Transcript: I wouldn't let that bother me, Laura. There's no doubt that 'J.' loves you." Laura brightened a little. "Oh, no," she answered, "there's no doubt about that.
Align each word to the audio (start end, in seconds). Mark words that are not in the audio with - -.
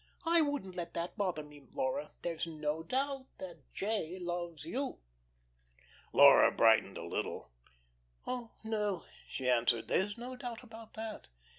I 0.25 0.41
wouldn't 0.41 0.73
let 0.73 0.95
that 0.95 1.15
bother 1.15 1.43
me, 1.43 1.67
Laura. 1.73 2.09
There's 2.23 2.47
no 2.47 2.81
doubt 2.81 3.27
that 3.37 3.71
'J.' 3.71 4.17
loves 4.17 4.65
you." 4.65 4.97
Laura 6.11 6.51
brightened 6.51 6.97
a 6.97 7.05
little. 7.05 7.51
"Oh, 8.25 8.49
no," 8.63 9.05
she 9.29 9.47
answered, 9.47 9.89
"there's 9.89 10.17
no 10.17 10.35
doubt 10.35 10.63
about 10.63 10.95
that. 10.95 11.27